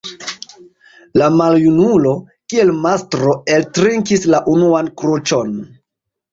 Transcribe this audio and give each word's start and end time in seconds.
La 1.21 1.27
maljunulo, 1.41 2.15
kiel 2.55 2.73
mastro, 2.87 3.37
eltrinkis 3.59 4.29
la 4.35 4.43
unuan 4.57 4.93
kruĉon. 5.03 5.57